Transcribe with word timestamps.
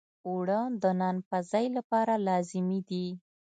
اوړه 0.27 0.59
د 0.81 0.83
نان 0.99 1.17
پزی 1.27 1.65
لپاره 1.77 2.13
لازمي 2.27 2.79
دي 2.89 3.07